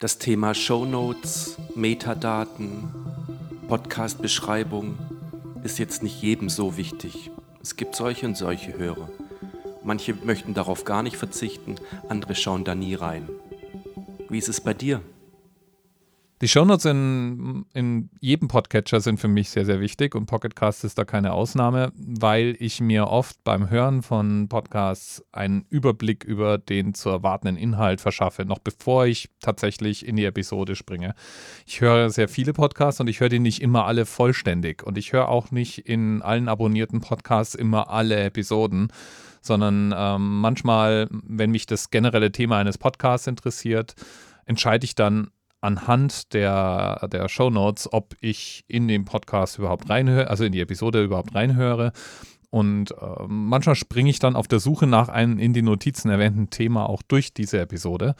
Das 0.00 0.16
Thema 0.16 0.54
Shownotes, 0.54 1.58
Metadaten, 1.74 2.88
Podcast-Beschreibung 3.68 4.96
ist 5.62 5.78
jetzt 5.78 6.02
nicht 6.02 6.22
jedem 6.22 6.48
so 6.48 6.78
wichtig. 6.78 7.30
Es 7.62 7.76
gibt 7.76 7.94
solche 7.94 8.24
und 8.24 8.34
solche 8.34 8.78
Hörer. 8.78 9.10
Manche 9.84 10.14
möchten 10.14 10.54
darauf 10.54 10.86
gar 10.86 11.02
nicht 11.02 11.18
verzichten, 11.18 11.74
andere 12.08 12.34
schauen 12.34 12.64
da 12.64 12.74
nie 12.74 12.94
rein. 12.94 13.28
Wie 14.30 14.38
ist 14.38 14.48
es 14.48 14.62
bei 14.62 14.72
dir? 14.72 15.02
Die 16.42 16.48
Shownotes 16.48 16.86
in, 16.86 17.66
in 17.74 18.08
jedem 18.18 18.48
Podcatcher 18.48 19.02
sind 19.02 19.20
für 19.20 19.28
mich 19.28 19.50
sehr, 19.50 19.66
sehr 19.66 19.78
wichtig 19.78 20.14
und 20.14 20.24
Pocketcast 20.24 20.84
ist 20.84 20.96
da 20.96 21.04
keine 21.04 21.34
Ausnahme, 21.34 21.92
weil 21.94 22.56
ich 22.58 22.80
mir 22.80 23.08
oft 23.08 23.44
beim 23.44 23.68
Hören 23.68 24.00
von 24.00 24.48
Podcasts 24.48 25.22
einen 25.32 25.66
Überblick 25.68 26.24
über 26.24 26.56
den 26.56 26.94
zu 26.94 27.10
erwartenden 27.10 27.58
Inhalt 27.58 28.00
verschaffe, 28.00 28.46
noch 28.46 28.58
bevor 28.58 29.04
ich 29.04 29.28
tatsächlich 29.42 30.06
in 30.06 30.16
die 30.16 30.24
Episode 30.24 30.76
springe. 30.76 31.14
Ich 31.66 31.82
höre 31.82 32.08
sehr 32.08 32.26
viele 32.26 32.54
Podcasts 32.54 33.02
und 33.02 33.08
ich 33.08 33.20
höre 33.20 33.28
die 33.28 33.38
nicht 33.38 33.60
immer 33.60 33.84
alle 33.84 34.06
vollständig 34.06 34.82
und 34.82 34.96
ich 34.96 35.12
höre 35.12 35.28
auch 35.28 35.50
nicht 35.50 35.80
in 35.80 36.22
allen 36.22 36.48
abonnierten 36.48 37.02
Podcasts 37.02 37.54
immer 37.54 37.90
alle 37.90 38.18
Episoden 38.18 38.88
sondern 39.42 39.94
ähm, 39.96 40.40
manchmal, 40.40 41.08
wenn 41.10 41.50
mich 41.50 41.64
das 41.64 41.88
generelle 41.88 42.30
Thema 42.30 42.58
eines 42.58 42.76
Podcasts 42.76 43.26
interessiert, 43.26 43.94
entscheide 44.44 44.84
ich 44.84 44.94
dann 44.94 45.30
anhand 45.60 46.32
der, 46.32 47.08
der 47.12 47.28
Show 47.28 47.50
Notes, 47.50 47.92
ob 47.92 48.14
ich 48.20 48.64
in 48.68 48.88
den 48.88 49.04
Podcast 49.04 49.58
überhaupt 49.58 49.90
reinhöre, 49.90 50.28
also 50.28 50.44
in 50.44 50.52
die 50.52 50.60
Episode 50.60 51.02
überhaupt 51.02 51.34
reinhöre. 51.34 51.92
Und 52.50 52.90
äh, 52.92 52.96
manchmal 53.28 53.76
springe 53.76 54.10
ich 54.10 54.18
dann 54.18 54.36
auf 54.36 54.48
der 54.48 54.58
Suche 54.58 54.86
nach 54.86 55.08
einem 55.08 55.38
in 55.38 55.52
den 55.52 55.66
Notizen 55.66 56.10
erwähnten 56.10 56.50
Thema 56.50 56.88
auch 56.88 57.02
durch 57.02 57.32
diese 57.32 57.60
Episode. 57.60 58.14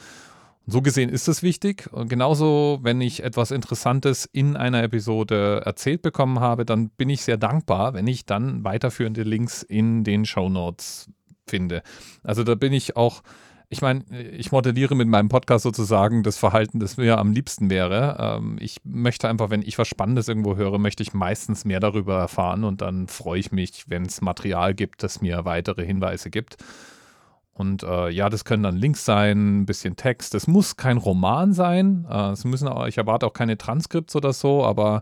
so 0.67 0.81
gesehen 0.81 1.09
ist 1.09 1.27
es 1.27 1.43
wichtig. 1.43 1.89
Und 1.91 2.07
genauso, 2.07 2.79
wenn 2.81 3.01
ich 3.01 3.23
etwas 3.23 3.51
Interessantes 3.51 4.29
in 4.31 4.55
einer 4.55 4.83
Episode 4.83 5.63
erzählt 5.65 6.01
bekommen 6.01 6.39
habe, 6.39 6.63
dann 6.65 6.89
bin 6.89 7.09
ich 7.09 7.23
sehr 7.23 7.37
dankbar, 7.37 7.93
wenn 7.93 8.07
ich 8.07 8.25
dann 8.25 8.63
weiterführende 8.63 9.23
Links 9.23 9.63
in 9.63 10.03
den 10.03 10.25
Show 10.25 10.47
Notes 10.47 11.09
finde. 11.47 11.81
Also 12.23 12.43
da 12.43 12.55
bin 12.55 12.71
ich 12.71 12.95
auch 12.95 13.23
ich 13.71 13.81
meine, 13.81 14.03
ich 14.37 14.51
modelliere 14.51 14.95
mit 14.95 15.07
meinem 15.07 15.29
Podcast 15.29 15.63
sozusagen 15.63 16.23
das 16.23 16.37
Verhalten, 16.37 16.81
das 16.81 16.97
mir 16.97 17.17
am 17.17 17.31
liebsten 17.31 17.69
wäre. 17.69 18.17
Ähm, 18.19 18.57
ich 18.59 18.81
möchte 18.83 19.29
einfach, 19.29 19.49
wenn 19.49 19.61
ich 19.61 19.77
was 19.77 19.87
Spannendes 19.87 20.27
irgendwo 20.27 20.57
höre, 20.57 20.77
möchte 20.77 21.03
ich 21.03 21.13
meistens 21.13 21.63
mehr 21.63 21.79
darüber 21.79 22.19
erfahren 22.19 22.65
und 22.65 22.81
dann 22.81 23.07
freue 23.07 23.39
ich 23.39 23.53
mich, 23.53 23.85
wenn 23.87 24.05
es 24.05 24.19
Material 24.19 24.73
gibt, 24.73 25.03
das 25.03 25.21
mir 25.21 25.45
weitere 25.45 25.85
Hinweise 25.85 26.29
gibt. 26.29 26.57
Und 27.53 27.83
äh, 27.83 28.09
ja, 28.09 28.27
das 28.27 28.43
können 28.43 28.63
dann 28.63 28.75
Links 28.75 29.05
sein, 29.05 29.61
ein 29.61 29.65
bisschen 29.65 29.95
Text. 29.95 30.35
Es 30.35 30.47
muss 30.47 30.75
kein 30.75 30.97
Roman 30.97 31.53
sein. 31.53 32.05
Äh, 32.09 32.31
es 32.31 32.43
müssen 32.43 32.67
auch, 32.67 32.87
ich 32.87 32.97
erwarte 32.97 33.25
auch 33.25 33.33
keine 33.33 33.57
Transkripts 33.57 34.17
oder 34.17 34.33
so, 34.33 34.65
aber 34.65 35.01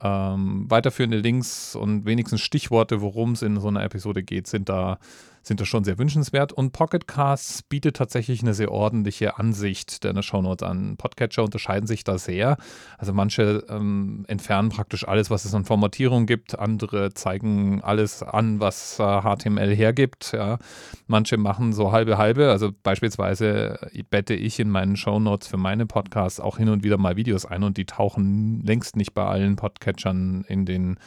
ähm, 0.00 0.66
weiterführende 0.68 1.18
Links 1.18 1.74
und 1.74 2.04
wenigstens 2.06 2.42
Stichworte, 2.42 3.00
worum 3.00 3.32
es 3.32 3.42
in 3.42 3.58
so 3.58 3.66
einer 3.66 3.82
Episode 3.82 4.22
geht, 4.22 4.46
sind 4.46 4.68
da 4.68 4.98
sind 5.44 5.60
das 5.60 5.68
schon 5.68 5.84
sehr 5.84 5.98
wünschenswert. 5.98 6.52
Und 6.52 6.72
Pocket 6.72 7.06
Casts 7.06 7.62
bietet 7.62 7.96
tatsächlich 7.96 8.42
eine 8.42 8.54
sehr 8.54 8.72
ordentliche 8.72 9.38
Ansicht 9.38 10.02
der 10.02 10.22
Shownotes 10.22 10.66
an. 10.66 10.96
Podcatcher 10.96 11.44
unterscheiden 11.44 11.86
sich 11.86 12.02
da 12.02 12.18
sehr. 12.18 12.56
Also 12.98 13.12
manche 13.12 13.64
ähm, 13.68 14.24
entfernen 14.26 14.70
praktisch 14.70 15.06
alles, 15.06 15.30
was 15.30 15.44
es 15.44 15.54
an 15.54 15.64
Formatierung 15.64 16.26
gibt. 16.26 16.58
Andere 16.58 17.12
zeigen 17.12 17.82
alles 17.82 18.22
an, 18.22 18.58
was 18.60 18.98
äh, 18.98 19.20
HTML 19.20 19.74
hergibt. 19.74 20.32
Ja. 20.32 20.58
Manche 21.06 21.36
machen 21.36 21.72
so 21.72 21.92
halbe 21.92 22.16
halbe. 22.16 22.50
Also 22.50 22.70
beispielsweise 22.82 23.78
bette 24.10 24.34
ich 24.34 24.58
in 24.58 24.70
meinen 24.70 24.96
Shownotes 24.96 25.46
für 25.48 25.58
meine 25.58 25.86
Podcasts 25.86 26.40
auch 26.40 26.56
hin 26.56 26.70
und 26.70 26.82
wieder 26.84 26.96
mal 26.96 27.16
Videos 27.16 27.44
ein 27.44 27.62
und 27.62 27.76
die 27.76 27.84
tauchen 27.84 28.62
längst 28.64 28.96
nicht 28.96 29.12
bei 29.12 29.24
allen 29.24 29.56
Podcatchern 29.56 30.44
in 30.48 30.64
den, 30.64 30.98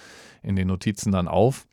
in 0.44 0.56
den 0.56 0.68
Notizen 0.68 1.12
dann 1.12 1.28
auf. 1.28 1.66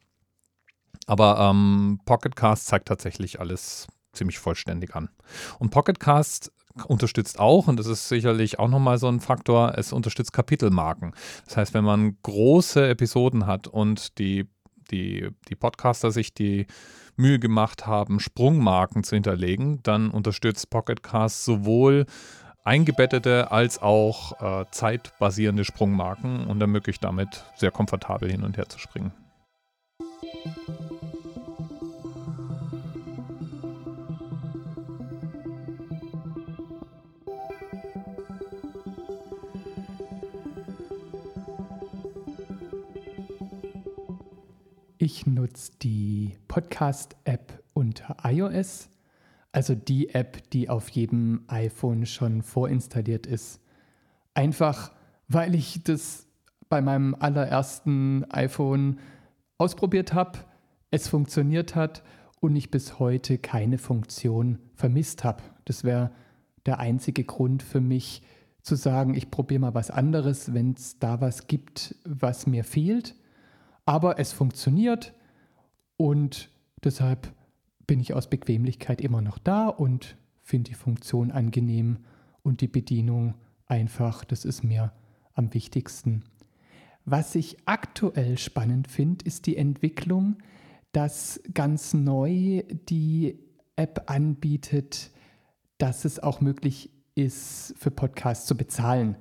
Aber 1.06 1.38
ähm, 1.38 2.00
Pocketcast 2.04 2.66
zeigt 2.66 2.88
tatsächlich 2.88 3.40
alles 3.40 3.86
ziemlich 4.12 4.38
vollständig 4.38 4.94
an. 4.94 5.10
Und 5.58 5.70
Pocketcast 5.70 6.52
unterstützt 6.86 7.38
auch, 7.38 7.68
und 7.68 7.78
das 7.78 7.86
ist 7.86 8.08
sicherlich 8.08 8.58
auch 8.58 8.68
nochmal 8.68 8.98
so 8.98 9.08
ein 9.08 9.20
Faktor, 9.20 9.74
es 9.76 9.92
unterstützt 9.92 10.32
Kapitelmarken. 10.32 11.12
Das 11.46 11.56
heißt, 11.56 11.74
wenn 11.74 11.84
man 11.84 12.16
große 12.22 12.88
Episoden 12.88 13.46
hat 13.46 13.68
und 13.68 14.18
die, 14.18 14.48
die, 14.90 15.28
die 15.48 15.54
Podcaster 15.54 16.10
sich 16.10 16.34
die 16.34 16.66
Mühe 17.16 17.38
gemacht 17.38 17.86
haben, 17.86 18.18
Sprungmarken 18.18 19.04
zu 19.04 19.14
hinterlegen, 19.14 19.80
dann 19.84 20.10
unterstützt 20.10 20.70
Pocketcast 20.70 21.44
sowohl 21.44 22.06
eingebettete 22.64 23.52
als 23.52 23.80
auch 23.80 24.40
äh, 24.40 24.64
zeitbasierende 24.70 25.64
Sprungmarken 25.64 26.46
und 26.46 26.60
ermöglicht 26.60 27.04
damit 27.04 27.44
sehr 27.56 27.70
komfortabel 27.70 28.30
hin 28.30 28.42
und 28.42 28.56
her 28.56 28.68
zu 28.68 28.78
springen. 28.78 29.12
Ich 45.06 45.26
nutze 45.26 45.72
die 45.82 46.38
Podcast-App 46.48 47.62
unter 47.74 48.16
iOS, 48.24 48.88
also 49.52 49.74
die 49.74 50.08
App, 50.14 50.48
die 50.48 50.70
auf 50.70 50.88
jedem 50.88 51.44
iPhone 51.46 52.06
schon 52.06 52.40
vorinstalliert 52.40 53.26
ist. 53.26 53.60
Einfach, 54.32 54.92
weil 55.28 55.54
ich 55.54 55.82
das 55.84 56.26
bei 56.70 56.80
meinem 56.80 57.14
allerersten 57.14 58.24
iPhone 58.30 58.98
ausprobiert 59.58 60.14
habe, 60.14 60.38
es 60.90 61.06
funktioniert 61.06 61.74
hat 61.74 62.02
und 62.40 62.56
ich 62.56 62.70
bis 62.70 62.98
heute 62.98 63.36
keine 63.36 63.76
Funktion 63.76 64.58
vermisst 64.72 65.22
habe. 65.22 65.42
Das 65.66 65.84
wäre 65.84 66.12
der 66.64 66.78
einzige 66.78 67.24
Grund 67.24 67.62
für 67.62 67.82
mich 67.82 68.22
zu 68.62 68.74
sagen, 68.74 69.12
ich 69.12 69.30
probiere 69.30 69.60
mal 69.60 69.74
was 69.74 69.90
anderes, 69.90 70.54
wenn 70.54 70.72
es 70.72 70.98
da 70.98 71.20
was 71.20 71.46
gibt, 71.46 71.94
was 72.06 72.46
mir 72.46 72.64
fehlt. 72.64 73.14
Aber 73.86 74.18
es 74.18 74.32
funktioniert 74.32 75.12
und 75.96 76.50
deshalb 76.82 77.32
bin 77.86 78.00
ich 78.00 78.14
aus 78.14 78.28
Bequemlichkeit 78.28 79.00
immer 79.00 79.20
noch 79.20 79.38
da 79.38 79.68
und 79.68 80.16
finde 80.42 80.70
die 80.70 80.76
Funktion 80.76 81.30
angenehm 81.30 81.98
und 82.42 82.60
die 82.60 82.68
Bedienung 82.68 83.34
einfach. 83.66 84.24
Das 84.24 84.44
ist 84.44 84.62
mir 84.62 84.92
am 85.34 85.52
wichtigsten. 85.52 86.24
Was 87.04 87.34
ich 87.34 87.56
aktuell 87.66 88.38
spannend 88.38 88.88
finde, 88.88 89.24
ist 89.26 89.46
die 89.46 89.56
Entwicklung, 89.56 90.36
dass 90.92 91.40
ganz 91.52 91.92
neu 91.92 92.62
die 92.88 93.38
App 93.76 94.04
anbietet, 94.06 95.10
dass 95.78 96.04
es 96.04 96.20
auch 96.20 96.40
möglich 96.40 96.90
ist, 97.14 97.74
für 97.76 97.90
Podcasts 97.90 98.46
zu 98.46 98.56
bezahlen. 98.56 99.16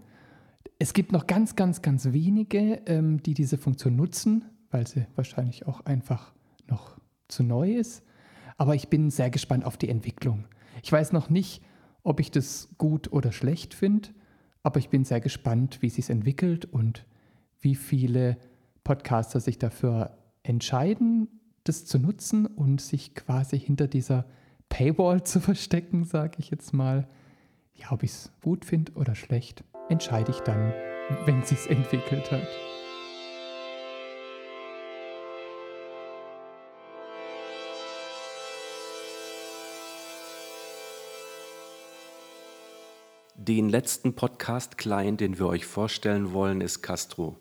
Es 0.79 0.93
gibt 0.93 1.11
noch 1.11 1.27
ganz, 1.27 1.55
ganz, 1.55 1.81
ganz 1.81 2.11
wenige, 2.13 2.81
ähm, 2.85 3.21
die 3.21 3.33
diese 3.33 3.57
Funktion 3.57 3.95
nutzen 3.95 4.45
weil 4.73 4.87
sie 4.87 5.05
wahrscheinlich 5.15 5.67
auch 5.67 5.81
einfach 5.81 6.33
noch 6.67 6.97
zu 7.27 7.43
neu 7.43 7.73
ist. 7.73 8.03
Aber 8.57 8.75
ich 8.75 8.89
bin 8.89 9.09
sehr 9.09 9.29
gespannt 9.29 9.65
auf 9.65 9.77
die 9.77 9.89
Entwicklung. 9.89 10.45
Ich 10.81 10.91
weiß 10.91 11.11
noch 11.11 11.29
nicht, 11.29 11.63
ob 12.03 12.19
ich 12.19 12.31
das 12.31 12.69
gut 12.77 13.11
oder 13.11 13.31
schlecht 13.31 13.73
finde, 13.73 14.09
aber 14.63 14.79
ich 14.79 14.89
bin 14.89 15.05
sehr 15.05 15.21
gespannt, 15.21 15.81
wie 15.81 15.89
sich 15.89 16.09
entwickelt 16.09 16.65
und 16.65 17.05
wie 17.59 17.75
viele 17.75 18.37
Podcaster 18.83 19.39
sich 19.39 19.57
dafür 19.57 20.17
entscheiden, 20.43 21.27
das 21.63 21.85
zu 21.85 21.99
nutzen 21.99 22.45
und 22.45 22.81
sich 22.81 23.15
quasi 23.15 23.59
hinter 23.59 23.87
dieser 23.87 24.25
Paywall 24.69 25.23
zu 25.23 25.39
verstecken, 25.39 26.03
sage 26.03 26.37
ich 26.39 26.49
jetzt 26.49 26.73
mal. 26.73 27.07
Ja, 27.75 27.91
ob 27.91 28.03
ich 28.03 28.11
es 28.11 28.31
gut 28.41 28.65
finde 28.65 28.91
oder 28.93 29.15
schlecht, 29.15 29.63
entscheide 29.89 30.31
ich 30.31 30.39
dann, 30.39 30.73
wenn 31.25 31.43
sich 31.43 31.69
entwickelt 31.69 32.31
hat. 32.31 32.47
Den 43.35 43.69
letzten 43.69 44.13
Podcast-Client, 44.13 45.19
den 45.19 45.39
wir 45.39 45.47
euch 45.47 45.65
vorstellen 45.65 46.33
wollen, 46.33 46.61
ist 46.61 46.83
Castro. 46.83 47.35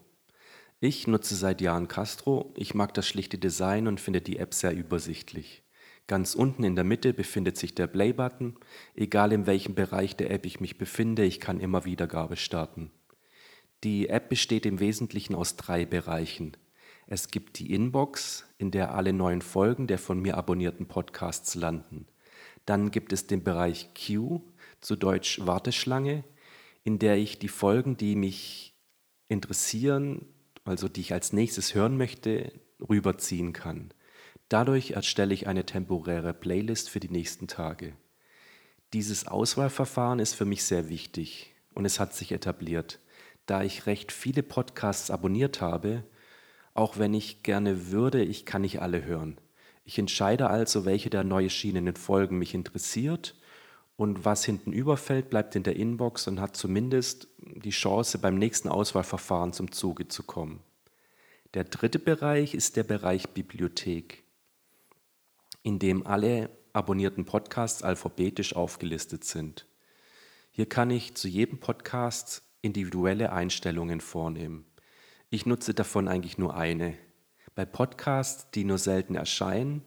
Ich 0.81 1.07
nutze 1.07 1.37
seit 1.37 1.61
Jahren 1.61 1.87
Castro. 1.87 2.55
Ich 2.57 2.73
mag 2.75 2.95
das 2.95 3.07
schlichte 3.07 3.37
Design 3.37 3.87
und 3.87 4.01
finde 4.01 4.23
die 4.23 4.39
App 4.39 4.55
sehr 4.55 4.75
übersichtlich. 4.75 5.63
Ganz 6.07 6.35
unten 6.35 6.65
in 6.65 6.77
der 6.77 6.85
Mitte 6.85 7.13
befindet 7.13 7.59
sich 7.59 7.75
der 7.75 7.89
Play-Button. 7.89 8.57
Egal 8.95 9.33
in 9.33 9.47
welchem 9.47 9.75
Bereich 9.75 10.17
der 10.17 10.31
App 10.31 10.47
ich 10.47 10.61
mich 10.61 10.79
befinde, 10.79 11.25
ich 11.25 11.41
kann 11.41 11.61
immer 11.61 11.85
Wiedergabe 11.85 12.37
starten. 12.37 12.91
Die 13.85 14.09
App 14.09 14.31
besteht 14.31 14.65
im 14.65 14.81
Wesentlichen 14.81 15.35
aus 15.35 15.57
drei 15.57 15.85
Bereichen. 15.85 16.57
Es 17.07 17.29
gibt 17.29 17.59
die 17.59 17.73
Inbox, 17.73 18.47
in 18.57 18.71
der 18.71 18.95
alle 18.95 19.13
neuen 19.13 19.43
Folgen 19.43 19.89
der 19.89 19.99
von 19.99 20.21
mir 20.21 20.39
abonnierten 20.39 20.87
Podcasts 20.87 21.55
landen. 21.55 22.07
Dann 22.65 22.91
gibt 22.91 23.13
es 23.13 23.27
den 23.27 23.45
Bereich 23.45 23.93
Queue, 23.95 24.41
zu 24.83 24.97
Deutsch 24.97 25.41
Warteschlange, 25.47 26.25
in 26.85 26.99
der 26.99 27.17
ich 27.17 27.39
die 27.39 27.49
Folgen, 27.49 27.97
die 27.97 28.17
mich 28.17 28.75
interessieren, 29.29 30.27
also 30.65 30.89
die 30.89 31.01
ich 31.01 31.12
als 31.12 31.33
nächstes 31.33 31.75
hören 31.75 31.97
möchte, 31.97 32.53
rüberziehen 32.81 33.53
kann. 33.53 33.95
Dadurch 34.49 34.91
erstelle 34.91 35.33
ich 35.33 35.47
eine 35.47 35.65
temporäre 35.65 36.35
Playlist 36.35 36.91
für 36.91 37.01
die 37.01 37.09
nächsten 37.09 37.47
Tage. 37.47 37.95
Dieses 38.93 39.27
Auswahlverfahren 39.27 40.19
ist 40.19 40.35
für 40.35 40.45
mich 40.45 40.65
sehr 40.65 40.91
wichtig 40.91 41.55
und 41.75 41.87
es 41.87 41.99
hat 41.99 42.15
sich 42.15 42.33
etabliert. 42.33 42.99
Da 43.47 43.62
ich 43.62 43.87
recht 43.87 44.12
viele 44.12 44.43
Podcasts 44.43 45.11
abonniert 45.11 45.61
habe, 45.61 46.05
auch 46.75 46.99
wenn 46.99 47.15
ich 47.15 47.43
gerne 47.43 47.91
würde, 47.91 48.23
ich 48.23 48.45
kann 48.45 48.62
nicht 48.62 48.83
alle 48.83 49.05
hören. 49.05 49.39
Ich 49.85 49.99
entscheide 49.99 50.49
also, 50.51 50.85
welche 50.85 51.11
der 51.11 51.25
neu 51.25 51.45
erschienenen 51.45 51.97
Folgen 51.97 52.39
mich 52.39 52.55
interessiert 52.55 53.35
und 53.97 54.25
was 54.25 54.45
hinten 54.45 54.73
überfällt, 54.73 55.31
bleibt 55.31 55.55
in 55.55 55.63
der 55.63 55.77
Inbox 55.77 56.27
und 56.27 56.41
hat 56.41 56.57
zumindest 56.57 57.29
die 57.39 57.71
Chance, 57.71 58.19
beim 58.19 58.37
nächsten 58.37 58.69
Auswahlverfahren 58.69 59.53
zum 59.53 59.73
Zuge 59.73 60.09
zu 60.09 60.23
kommen. 60.23 60.61
Der 61.55 61.65
dritte 61.65 61.99
Bereich 61.99 62.55
ist 62.55 62.77
der 62.77 62.85
Bereich 62.85 63.29
Bibliothek, 63.29 64.25
in 65.63 65.79
dem 65.79 66.07
alle 66.07 66.51
abonnierten 66.73 67.27
Podcasts 67.27 67.83
alphabetisch 67.83 68.57
aufgelistet 68.57 69.25
sind. 69.25 69.67
Hier 70.51 70.67
kann 70.67 70.91
ich 70.91 71.15
zu 71.15 71.29
jedem 71.29 71.61
Podcast 71.61 72.43
individuelle 72.63 73.33
Einstellungen 73.33 74.01
vornehmen. 74.01 74.65
Ich 75.29 75.47
nutze 75.47 75.75
davon 75.75 76.09
eigentlich 76.09 76.39
nur 76.39 76.57
eine. 76.57 76.97
Bei 77.55 77.65
Podcasts, 77.65 78.51
die 78.51 78.65
nur 78.65 78.79
selten 78.79 79.15
erscheinen, 79.15 79.83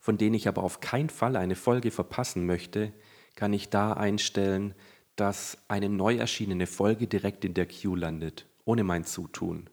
von 0.00 0.18
denen 0.18 0.34
ich 0.34 0.48
aber 0.48 0.62
auf 0.62 0.80
keinen 0.80 1.10
Fall 1.10 1.36
eine 1.36 1.56
Folge 1.56 1.90
verpassen 1.90 2.46
möchte, 2.46 2.92
kann 3.36 3.52
ich 3.52 3.68
da 3.70 3.92
einstellen, 3.92 4.74
dass 5.14 5.58
eine 5.68 5.88
neu 5.88 6.16
erschienene 6.16 6.66
Folge 6.66 7.06
direkt 7.06 7.44
in 7.44 7.54
der 7.54 7.66
Queue 7.66 7.96
landet, 7.96 8.46
ohne 8.64 8.82
mein 8.82 9.04
Zutun. 9.04 9.70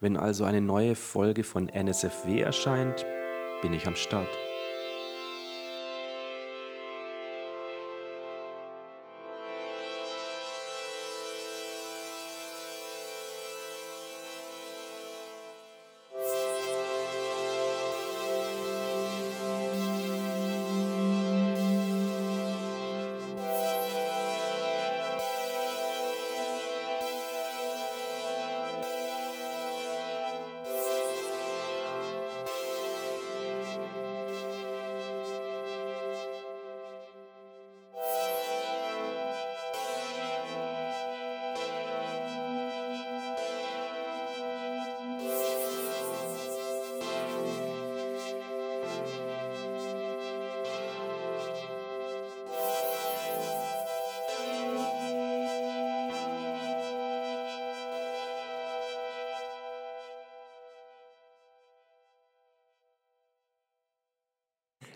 Wenn 0.00 0.16
also 0.16 0.44
eine 0.44 0.60
neue 0.60 0.96
Folge 0.96 1.44
von 1.44 1.68
NSFW 1.68 2.40
erscheint, 2.40 3.06
bin 3.62 3.72
ich 3.72 3.86
am 3.86 3.94
Start. 3.96 4.28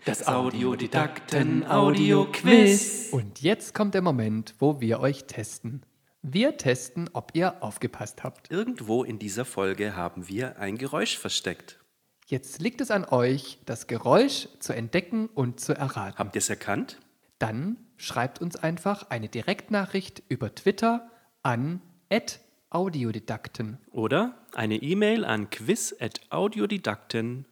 Das 0.05 0.27
Audiodidakten-Audio-Quiz. 0.27 3.09
Und 3.11 3.41
jetzt 3.41 3.73
kommt 3.73 3.93
der 3.93 4.01
Moment, 4.01 4.55
wo 4.59 4.79
wir 4.79 4.99
euch 4.99 5.25
testen. 5.25 5.83
Wir 6.21 6.57
testen, 6.57 7.09
ob 7.13 7.31
ihr 7.33 7.63
aufgepasst 7.63 8.23
habt. 8.23 8.51
Irgendwo 8.51 9.03
in 9.03 9.19
dieser 9.19 9.45
Folge 9.45 9.95
haben 9.95 10.27
wir 10.27 10.59
ein 10.59 10.77
Geräusch 10.77 11.17
versteckt. 11.17 11.79
Jetzt 12.25 12.61
liegt 12.61 12.81
es 12.81 12.91
an 12.91 13.05
euch, 13.05 13.59
das 13.65 13.87
Geräusch 13.87 14.49
zu 14.59 14.73
entdecken 14.73 15.27
und 15.27 15.59
zu 15.59 15.75
erraten. 15.75 16.17
Habt 16.17 16.35
ihr 16.35 16.39
es 16.39 16.49
erkannt? 16.49 16.99
Dann 17.39 17.77
schreibt 17.97 18.41
uns 18.41 18.55
einfach 18.55 19.09
eine 19.09 19.29
Direktnachricht 19.29 20.23
über 20.29 20.53
Twitter 20.53 21.09
an 21.43 21.81
audiodidakten. 22.69 23.79
Oder 23.91 24.35
eine 24.53 24.75
E-Mail 24.75 25.25
an 25.25 25.49
quiz.audiodidakten.de. 25.49 27.45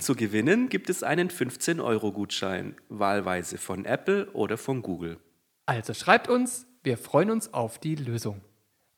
Zu 0.00 0.14
gewinnen 0.14 0.68
gibt 0.68 0.90
es 0.90 1.02
einen 1.02 1.28
15-Euro-Gutschein, 1.28 2.76
wahlweise 2.88 3.58
von 3.58 3.84
Apple 3.84 4.30
oder 4.32 4.58
von 4.58 4.82
Google. 4.82 5.18
Also 5.66 5.94
schreibt 5.94 6.28
uns, 6.28 6.66
wir 6.82 6.98
freuen 6.98 7.30
uns 7.30 7.54
auf 7.54 7.78
die 7.78 7.94
Lösung. 7.94 8.40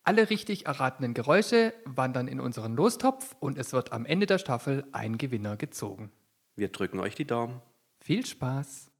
Alle 0.05 0.31
richtig 0.31 0.67
erratenen 0.67 1.15
Geräusche 1.15 1.75
wandern 1.85 2.29
in 2.29 2.41
unseren 2.41 2.75
Lostopf 2.75 3.37
und 3.41 3.59
es 3.59 3.73
wird 3.73 3.93
am 3.93 4.05
Ende 4.05 4.27
der 4.27 4.39
Staffel 4.39 4.85
ein 4.93 5.19
Gewinner 5.19 5.57
gezogen. 5.57 6.11
Wir 6.57 6.69
drücken 6.69 6.99
euch 7.01 7.15
die 7.15 7.27
Daumen. 7.27 7.61
Viel 8.01 8.27
Spaß! 8.27 8.92